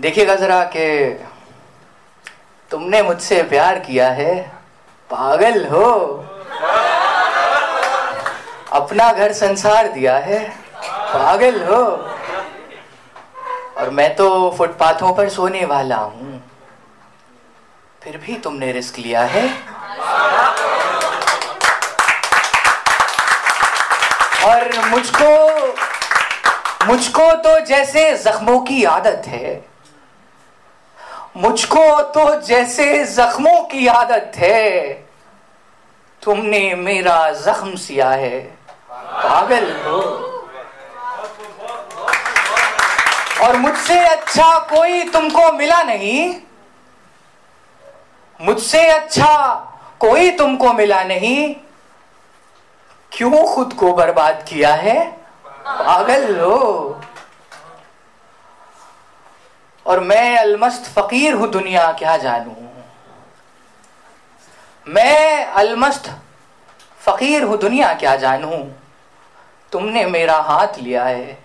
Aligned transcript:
देखिएगा 0.00 0.34
जरा 0.34 0.64
कि 0.64 1.18
तुमने 2.70 3.02
मुझसे 3.02 3.42
प्यार 3.42 3.78
किया 3.78 4.08
है। 4.08 4.34
पागल 5.10 5.66
हो। 5.66 5.90
अपना 8.72 9.12
घर 9.12 9.32
संसार 9.32 9.88
दिया 9.88 10.18
है। 10.18 10.48
पागल 10.86 11.64
हो। 11.64 11.82
और 13.76 13.90
मैं 13.90 14.16
तो 14.16 14.54
फुटपाथों 14.58 15.12
पर 15.14 15.28
सोने 15.28 15.64
वाला 15.64 15.96
हूँ। 15.96 16.50
फिर 18.02 18.16
भी 18.16 18.34
तुमने 18.34 18.72
रिस्क 18.72 18.98
लिया 18.98 19.22
है। 19.22 19.48
और 24.44 24.86
मुझको 24.86 25.58
मुझको 26.86 27.32
तो 27.32 27.60
जैसे 27.60 28.16
जख्मों 28.16 28.60
की 28.60 28.84
आदत 28.84 29.22
है। 29.26 29.77
मुझको 31.38 32.00
तो 32.00 32.40
जैसे 32.40 33.04
जख्मों 33.04 33.62
की 33.62 33.86
आदत 33.86 34.32
है, 34.36 34.92
तुमने 36.22 36.74
मेरा 36.74 37.30
जख्म 37.30 37.76
सिया 37.76 38.10
है। 38.10 38.40
पागल 38.90 39.76
हो। 39.86 40.00
और 43.42 43.56
मुझसे 43.56 44.00
अच्छा 44.00 44.58
कोई 44.58 45.02
तुमको 45.02 45.52
मिला 45.52 45.82
नहीं। 45.82 46.34
मुझसे 48.40 48.86
अच्छा 48.86 49.54
कोई 50.00 50.30
तुमको 50.30 50.72
मिला 50.72 51.02
नहीं। 51.04 51.54
क्यों 53.12 53.54
खुद 53.54 53.72
को 53.72 53.92
बर्बाद 53.92 54.44
किया 54.48 54.74
है? 54.74 55.10
पागल 55.68 56.40
हो। 56.40 57.00
और 59.88 60.00
मैं 60.00 60.38
अलमस्त 60.38 60.84
फकीर 60.84 61.34
हूँ 61.34 61.50
दुनिया, 61.50 61.92
क्या 61.92 62.16
जानू? 62.16 62.54
मैं 64.86 65.44
अलमस्त 65.44 66.10
फकीर 66.98 67.42
हूँ 67.42 67.58
दुनिया, 67.58 67.94
क्या 67.94 68.16
जानू? 68.16 68.56
तुमने 69.72 70.06
मेरा 70.06 70.36
हाथ 70.36 70.78
लिया 70.78 71.04
है। 71.04 71.38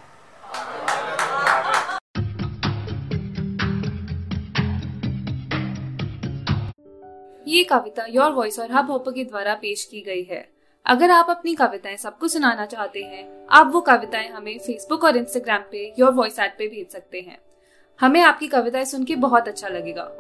ये 7.48 7.64
कविता 7.64 8.06
योर 8.10 8.32
वॉइस 8.32 8.60
और 8.60 8.72
हब 8.72 8.92
हॉपर 8.92 9.12
के 9.12 9.24
द्वारा 9.24 9.54
पेश 9.54 9.86
की 9.86 10.02
गई 10.02 10.24
है। 10.24 10.54
अगर 10.86 11.12
आप 11.12 11.30
अपनी 11.30 11.56
कविताएँ 11.56 11.98
सबको 11.98 12.28
सुनाना 12.28 12.66
चाहते 12.66 13.02
हैं, 13.02 13.48
आप 13.52 13.72
वो 13.74 13.82
कविताएँ 13.82 14.30
हमें 14.30 14.60
फेसबुक 14.60 15.04
और 15.04 15.18
इंस्टाग्राम 15.18 15.62
पे 15.72 15.94
योर 16.00 16.12
वॉइस 16.12 16.40
ऐप 16.40 16.56
पे 16.58 16.68
भेज 16.68 16.92
सकते 16.92 17.20
हैं। 17.20 17.53
हमें 18.00 18.22
आपकी 18.22 18.48
कविताएँ 18.48 18.86
सुन 18.86 19.04
के 19.04 19.16
बहुत 19.16 19.48
अच्छा 19.48 19.68
लगेगा 19.68 20.12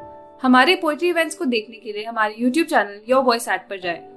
हमारे 0.41 0.75
पोइट्री 0.75 1.09
इवेंट्स 1.09 1.35
को 1.35 1.45
देखने 1.45 1.75
के 1.75 1.93
लिए 1.93 2.03
हमारे 2.03 2.35
YouTube 2.39 2.67
channel 2.67 3.01
your 3.09 3.23
voice 3.23 3.47
at 3.47 3.67
पर 3.69 3.79
जाएँ। 3.79 4.12